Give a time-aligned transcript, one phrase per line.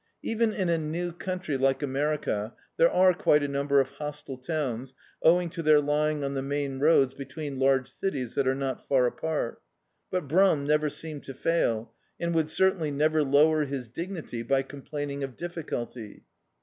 [0.23, 4.95] Even in a new country like America, there are quite a number of hostile towns,
[5.21, 9.05] owing to their lying on the main roads between large cities that are not far
[9.05, 9.61] apart;
[10.09, 15.21] but Brum never seemed to fail, and would certainly never lower his dignity by complaining
[15.23, 16.23] of difficulty.